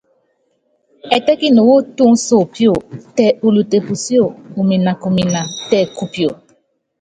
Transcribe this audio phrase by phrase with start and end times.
[1.15, 2.73] Ɛtɛ́kini wu túnsopio,
[3.15, 4.25] tɛ ulute pusíó,
[4.59, 6.29] uminakumina tɛ kupio.